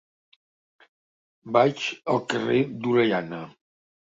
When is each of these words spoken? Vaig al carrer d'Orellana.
Vaig 1.57 1.83
al 2.15 2.19
carrer 2.33 2.63
d'Orellana. 2.81 3.45